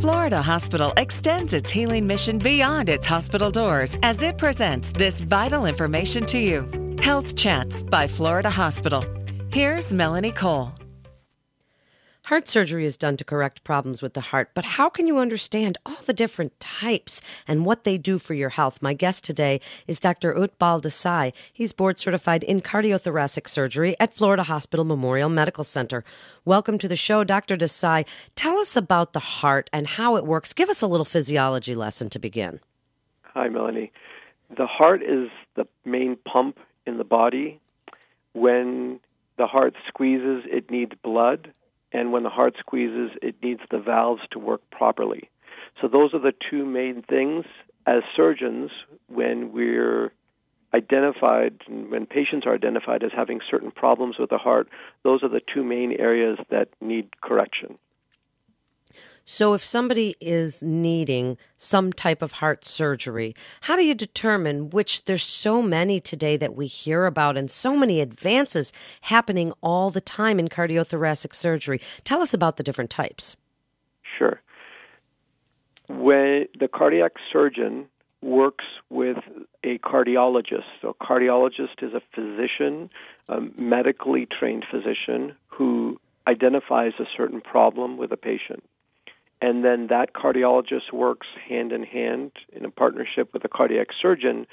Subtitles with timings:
[0.00, 5.66] Florida Hospital extends its healing mission beyond its hospital doors as it presents this vital
[5.66, 6.68] information to you.
[7.00, 9.04] Health Chats by Florida Hospital.
[9.50, 10.72] Here's Melanie Cole.
[12.26, 15.76] Heart surgery is done to correct problems with the heart, but how can you understand
[15.84, 18.80] all the different types and what they do for your health?
[18.80, 20.32] My guest today is Dr.
[20.32, 21.32] Utpal Desai.
[21.52, 26.04] He's board certified in cardiothoracic surgery at Florida Hospital Memorial Medical Center.
[26.44, 27.56] Welcome to the show, Dr.
[27.56, 28.06] Desai.
[28.36, 30.52] Tell us about the heart and how it works.
[30.52, 32.60] Give us a little physiology lesson to begin.
[33.34, 33.90] Hi, Melanie.
[34.56, 37.58] The heart is the main pump in the body.
[38.32, 39.00] When
[39.38, 41.50] the heart squeezes, it needs blood
[41.92, 45.28] and when the heart squeezes, it needs the valves to work properly.
[45.80, 47.44] So those are the two main things
[47.86, 48.70] as surgeons
[49.08, 50.12] when we're
[50.74, 54.68] identified when patients are identified as having certain problems with the heart,
[55.02, 57.76] those are the two main areas that need correction.
[59.24, 65.04] So, if somebody is needing some type of heart surgery, how do you determine which
[65.04, 70.00] there's so many today that we hear about and so many advances happening all the
[70.00, 71.80] time in cardiothoracic surgery?
[72.02, 73.36] Tell us about the different types.
[74.18, 74.40] Sure.
[75.88, 77.86] When the cardiac surgeon
[78.22, 79.18] works with
[79.62, 82.90] a cardiologist, so a cardiologist is a physician,
[83.28, 88.64] a medically trained physician who identifies a certain problem with a patient
[89.42, 94.46] and then that cardiologist works hand in hand in a partnership with a cardiac surgeon.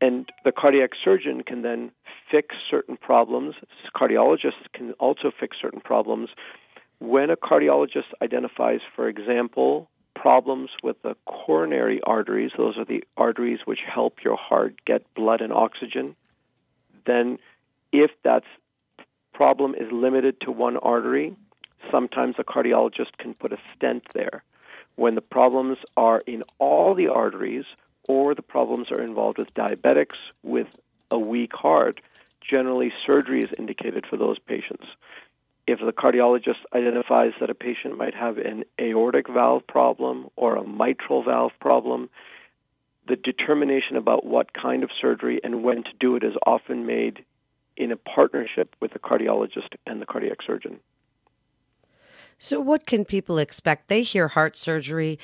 [0.00, 1.92] And the cardiac surgeon can then
[2.28, 3.54] fix certain problems.
[3.96, 6.30] Cardiologists can also fix certain problems.
[6.98, 13.60] When a cardiologist identifies for example problems with the coronary arteries those are the arteries
[13.66, 16.16] which help your heart get blood and oxygen
[17.06, 17.38] then
[17.92, 18.42] if that
[19.32, 21.36] problem is limited to one artery
[21.90, 24.42] sometimes a cardiologist can put a stent there.
[24.96, 27.64] When the problems are in all the arteries
[28.04, 30.66] or the problems are involved with diabetics with
[31.10, 32.00] a weak heart,
[32.48, 34.86] generally surgery is indicated for those patients.
[35.66, 40.66] If the cardiologist identifies that a patient might have an aortic valve problem or a
[40.66, 42.08] mitral valve problem,
[43.06, 47.24] the determination about what kind of surgery and when to do it is often made
[47.76, 50.80] in a partnership with the cardiologist and the cardiac surgeon.
[52.38, 53.88] So, what can people expect?
[53.88, 55.18] They hear heart surgery,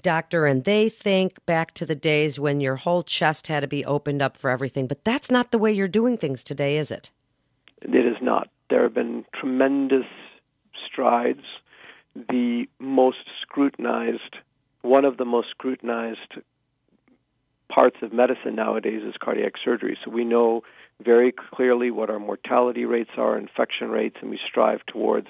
[0.00, 3.84] doctor, and they think back to the days when your whole chest had to be
[3.84, 4.86] opened up for everything.
[4.86, 7.10] But that's not the way you're doing things today, is it?
[7.82, 8.48] It is not.
[8.70, 10.06] There have been tremendous
[10.90, 11.44] strides.
[12.14, 14.36] The most scrutinized,
[14.80, 16.38] one of the most scrutinized
[17.68, 19.98] parts of medicine nowadays is cardiac surgery.
[20.04, 20.62] So we know
[21.04, 25.26] very clearly what our mortality rates are, infection rates, and we strive towards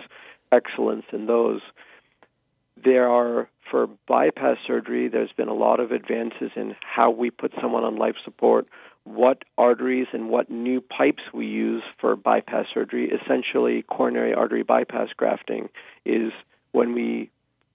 [0.53, 1.61] excellence in those.
[2.83, 7.53] There are, for bypass surgery, there's been a lot of advances in how we put
[7.61, 8.67] someone on life support,
[9.05, 13.11] what arteries and what new pipes we use for bypass surgery.
[13.11, 15.69] Essentially, coronary artery bypass grafting
[16.05, 16.33] is
[16.73, 17.31] when we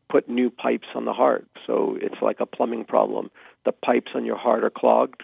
[0.10, 1.48] put new pipes on the heart.
[1.66, 3.30] So it's like a plumbing problem.
[3.64, 5.24] The pipes on your heart are clogged.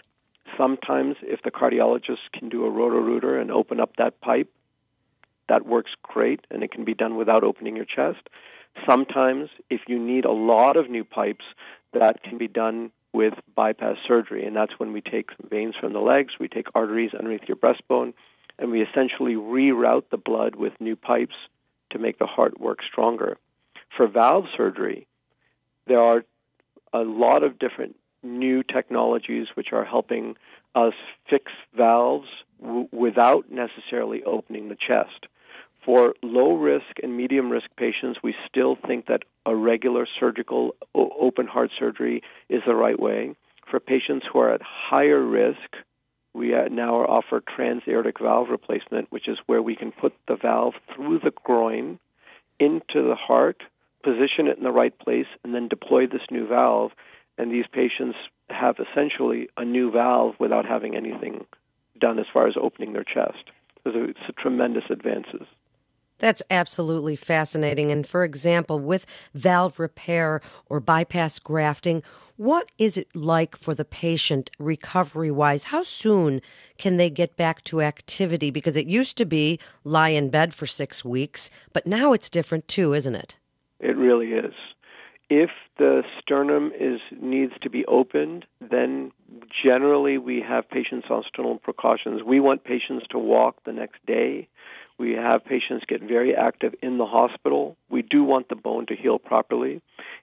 [0.58, 4.50] Sometimes, if the cardiologist can do a roto-rooter and open up that pipe,
[5.50, 8.30] that works great and it can be done without opening your chest.
[8.90, 11.46] Sometimes, if you need a lot of new pipes,
[11.94, 16.00] that can be done with bypass surgery, and that's when we take veins from the
[16.00, 18.14] legs, we take arteries underneath your breastbone,
[18.60, 21.36] and we essentially reroute the blood with new pipes
[21.92, 23.38] to make the heart work stronger.
[23.96, 25.08] For valve surgery,
[25.88, 26.26] there are
[26.92, 30.36] a lot of different new technologies which are helping
[30.74, 30.94] us
[31.30, 32.28] fix valves
[32.62, 35.28] w- without necessarily opening the chest.
[35.86, 41.46] For low risk and medium risk patients, we still think that a regular surgical open
[41.46, 43.36] heart surgery is the right way.
[43.70, 45.76] For patients who are at higher risk,
[46.34, 50.74] we uh, now offer transaortic valve replacement, which is where we can put the valve
[50.96, 52.00] through the groin
[52.60, 53.62] into the heart,
[54.04, 56.92] position it in the right place, and then deploy this new valve.
[57.38, 58.18] And these patients
[58.50, 61.46] have essentially a new valve without having anything
[62.00, 63.52] done as far as opening their chest.
[63.86, 65.46] It's a tremendous advances.
[66.20, 67.92] That's absolutely fascinating.
[67.92, 72.04] And for example, with valve repair or bypass grafting,
[72.38, 75.66] what is it like for the patient recovery wise?
[75.66, 76.42] How soon
[76.78, 78.50] can they get back to activity?
[78.50, 82.68] Because it used to be lie in bed for six weeks, but now it's different
[82.68, 83.36] too, isn't it?
[83.80, 84.54] It really is.
[85.30, 89.12] If the sternum is needs to be opened, then
[89.64, 92.22] generally we have patients on sternal precautions.
[92.24, 94.48] We want patients to walk the next day
[94.98, 97.76] we have patients get very active in the hospital.
[97.90, 99.82] We do want the bone to heal properly.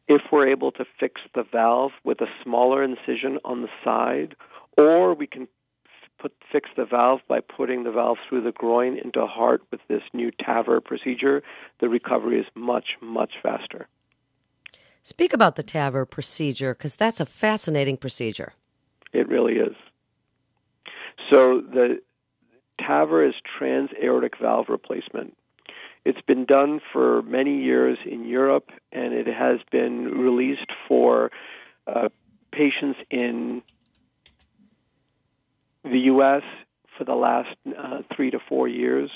[0.08, 4.34] If we're able to fix the valve with a smaller incision on the side,
[4.78, 5.46] or we can
[6.18, 10.02] put, fix the valve by putting the valve through the groin into heart with this
[10.14, 11.42] new TAVR procedure,
[11.80, 13.88] the recovery is much, much faster.
[15.02, 18.54] Speak about the TAVR procedure because that's a fascinating procedure.
[19.12, 19.74] It really is.
[21.30, 22.00] So the
[22.80, 25.36] TAVR is trans aortic valve replacement.
[26.04, 31.30] It's been done for many years in Europe, and it has been released for
[31.86, 32.08] uh,
[32.50, 33.62] patients in
[35.84, 36.42] the U.S.
[36.98, 39.10] for the last uh, three to four years.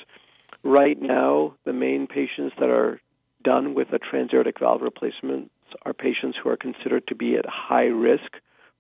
[0.63, 3.01] Right now, the main patients that are
[3.43, 5.51] done with a transaortic valve replacement
[5.85, 8.33] are patients who are considered to be at high risk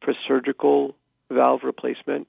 [0.03, 0.95] for surgical
[1.31, 2.27] valve replacement.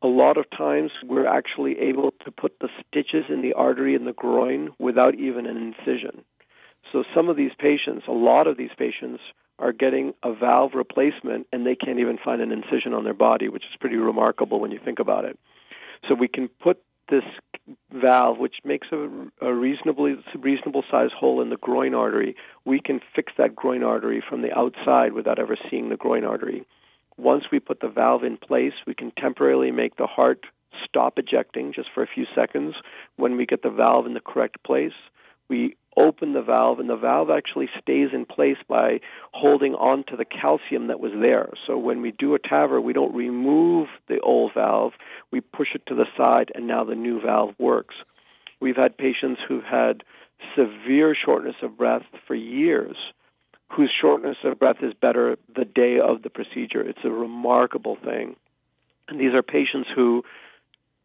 [0.00, 4.04] A lot of times, we're actually able to put the stitches in the artery in
[4.04, 6.24] the groin without even an incision.
[6.92, 9.20] So, some of these patients, a lot of these patients,
[9.58, 13.48] are getting a valve replacement and they can't even find an incision on their body,
[13.48, 15.36] which is pretty remarkable when you think about it.
[16.08, 16.80] So we can put
[17.10, 17.24] this
[17.92, 19.08] valve, which makes a,
[19.40, 24.22] a reasonably reasonable size hole in the groin artery, we can fix that groin artery
[24.26, 26.64] from the outside without ever seeing the groin artery.
[27.18, 30.44] Once we put the valve in place, we can temporarily make the heart
[30.84, 32.74] stop ejecting just for a few seconds.
[33.16, 34.92] When we get the valve in the correct place,
[35.48, 39.00] we open the valve, and the valve actually stays in place by
[39.32, 41.48] holding on to the calcium that was there.
[41.66, 44.92] So when we do a TAVR, we don't remove the old valve,
[45.32, 47.96] we push it to the side, and now the new valve works.
[48.60, 50.04] We've had patients who've had
[50.54, 52.96] severe shortness of breath for years
[53.70, 56.80] whose shortness of breath is better the day of the procedure.
[56.80, 58.36] It's a remarkable thing.
[59.08, 60.24] And these are patients who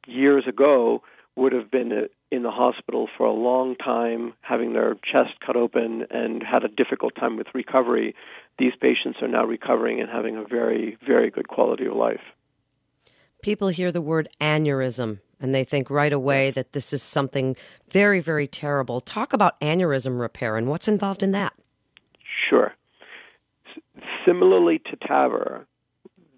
[0.07, 1.03] years ago
[1.35, 6.05] would have been in the hospital for a long time, having their chest cut open
[6.11, 8.15] and had a difficult time with recovery,
[8.59, 12.21] these patients are now recovering and having a very, very good quality of life.
[13.41, 17.55] People hear the word aneurysm and they think right away that this is something
[17.89, 19.01] very, very terrible.
[19.01, 21.53] Talk about aneurysm repair and what's involved in that.
[22.53, 22.73] Sure.
[23.75, 25.65] S- similarly to TAVR,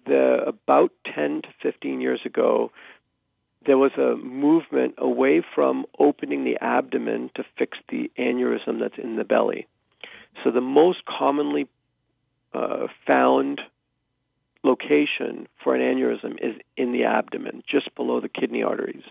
[0.06, 2.72] the, about 10 to 15 years ago,
[3.66, 9.16] there was a movement away from opening the abdomen to fix the aneurysm that's in
[9.16, 9.66] the belly.
[10.42, 11.68] So the most commonly
[12.54, 13.60] uh, found
[14.62, 19.04] location for an aneurysm is in the abdomen, just below the kidney arteries.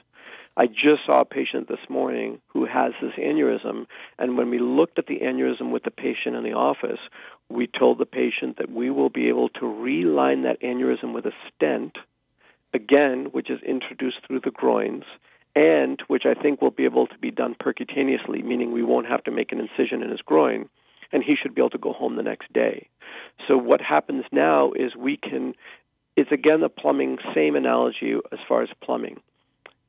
[0.57, 3.87] I just saw a patient this morning who has this aneurysm,
[4.17, 6.99] and when we looked at the aneurysm with the patient in the office,
[7.49, 11.33] we told the patient that we will be able to reline that aneurysm with a
[11.55, 11.97] stent–
[12.75, 15.05] again, which is introduced through the groins,
[15.55, 19.23] and which I think will be able to be done percutaneously, meaning we won't have
[19.23, 20.69] to make an incision in his groin,
[21.11, 22.89] and he should be able to go home the next day.
[23.47, 25.53] So what happens now is we can,
[26.17, 29.21] it's again the plumbing, same analogy as far as plumbing.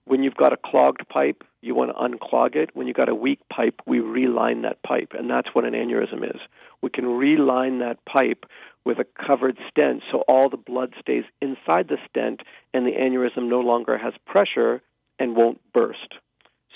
[0.06, 2.70] When you've got a clogged pipe, you want to unclog it.
[2.74, 6.24] When you've got a weak pipe, we reline that pipe, and that's what an aneurysm
[6.24, 6.40] is.
[6.80, 8.46] We can reline that pipe
[8.84, 12.42] with a covered stent so all the blood stays inside the stent
[12.72, 14.80] and the aneurysm no longer has pressure
[15.18, 16.14] and won't burst.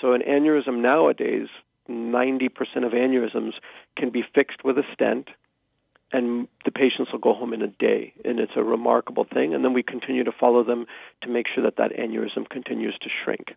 [0.01, 1.47] So, an aneurysm nowadays,
[1.89, 2.51] 90%
[2.85, 3.53] of aneurysms
[3.97, 5.29] can be fixed with a stent
[6.13, 8.13] and the patients will go home in a day.
[8.25, 9.55] And it's a remarkable thing.
[9.55, 10.87] And then we continue to follow them
[11.23, 13.55] to make sure that that aneurysm continues to shrink.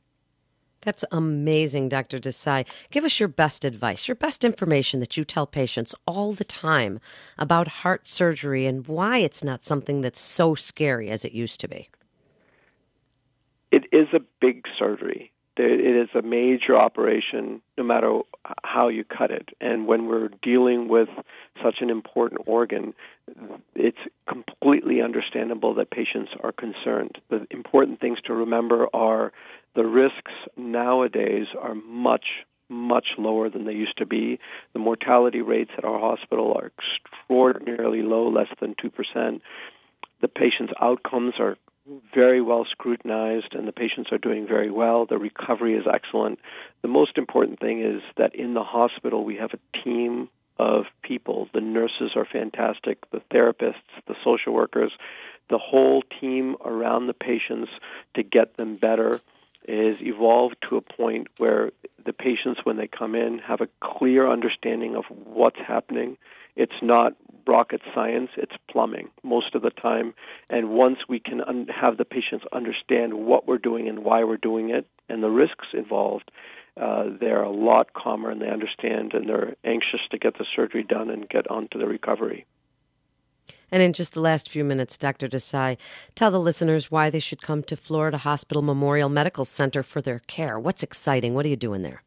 [0.81, 2.19] That's amazing, Dr.
[2.19, 2.65] Desai.
[2.91, 6.99] Give us your best advice, your best information that you tell patients all the time
[7.37, 11.69] about heart surgery and why it's not something that's so scary as it used to
[11.69, 11.89] be.
[13.71, 15.32] It is a big surgery.
[15.55, 18.21] It is a major operation, no matter
[18.63, 19.49] how you cut it.
[19.61, 21.09] And when we're dealing with
[21.63, 22.95] such an important organ,
[23.75, 27.19] it's completely understandable that patients are concerned.
[27.29, 29.31] The important things to remember are
[29.75, 32.25] the risks nowadays are much,
[32.67, 34.39] much lower than they used to be.
[34.73, 39.41] The mortality rates at our hospital are extraordinarily low, less than 2%.
[40.21, 41.57] The patient's outcomes are
[42.13, 45.05] very well scrutinized and the patients are doing very well.
[45.05, 46.39] The recovery is excellent.
[46.81, 51.49] The most important thing is that in the hospital we have a team of people.
[51.53, 53.73] The nurses are fantastic, the therapists,
[54.07, 54.91] the social workers,
[55.49, 57.69] the whole team around the patients
[58.15, 59.19] to get them better
[59.67, 61.71] is evolved to a point where
[62.05, 66.17] the patients, when they come in, have a clear understanding of what's happening.
[66.55, 67.13] It's not
[67.47, 70.13] rocket science, it's plumbing most of the time.
[70.49, 74.37] And once we can un- have the patients understand what we're doing and why we're
[74.37, 76.31] doing it and the risks involved,
[76.79, 80.83] uh, they're a lot calmer and they understand and they're anxious to get the surgery
[80.83, 82.45] done and get on to the recovery.
[83.71, 85.27] And in just the last few minutes, Dr.
[85.27, 85.77] Desai,
[86.15, 90.19] tell the listeners why they should come to Florida Hospital Memorial Medical Center for their
[90.19, 90.59] care.
[90.59, 91.33] What's exciting?
[91.33, 92.03] What are you doing there?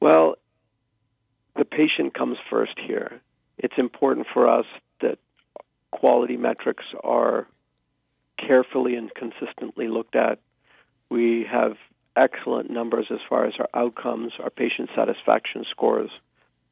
[0.00, 0.36] Well,
[1.56, 3.20] the patient comes first here.
[3.58, 4.66] It's important for us
[5.00, 5.18] that
[5.90, 7.46] quality metrics are
[8.38, 10.38] carefully and consistently looked at.
[11.10, 11.76] We have
[12.16, 16.10] excellent numbers as far as our outcomes, our patient satisfaction scores.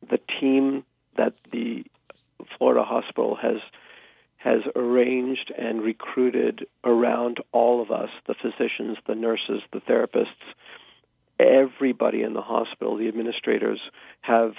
[0.08, 0.84] The team
[1.16, 1.84] that the
[2.58, 3.60] Florida Hospital has
[4.36, 10.26] has arranged and recruited around all of us, the physicians, the nurses, the therapists,
[11.40, 13.80] everybody in the hospital, the administrators
[14.20, 14.52] have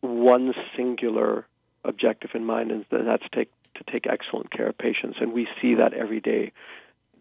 [0.00, 1.46] one singular
[1.86, 5.18] objective in mind, and that's take, to take excellent care of patients.
[5.20, 6.52] And we see that every day.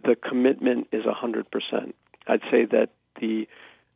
[0.04, 1.94] The commitment is 100%.
[2.28, 3.48] I'd say that the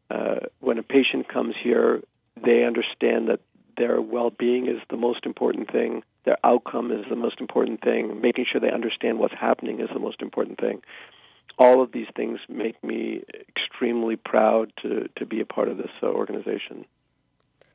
[0.10, 2.02] uh, when a patient comes here,
[2.44, 3.42] they understand that
[3.78, 6.04] their well-being is the most important thing.
[6.26, 8.20] Their outcome is the most important thing.
[8.22, 10.82] Making sure they understand what's happening is the most important thing.
[11.58, 15.92] All of these things make me extremely proud to, to be a part of this
[16.02, 16.86] uh, organization.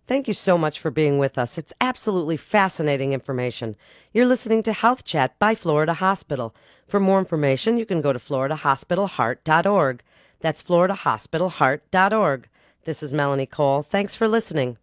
[0.07, 1.57] Thank you so much for being with us.
[1.57, 3.75] It's absolutely fascinating information.
[4.13, 6.55] You're listening to Health Chat by Florida Hospital.
[6.87, 10.03] For more information, you can go to floridahospitalheart.org.
[10.41, 12.49] That's floridahospitalheart.org.
[12.85, 13.83] This is Melanie Cole.
[13.83, 14.77] Thanks for listening.